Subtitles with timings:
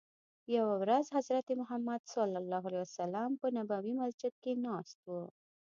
[0.57, 2.01] یوه ورځ حضرت محمد
[3.41, 5.23] په نبوي مسجد کې ناست وو.